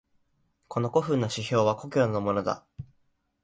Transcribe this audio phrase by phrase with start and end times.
[0.67, 2.65] この古風な酒瓢は故郷のものだ。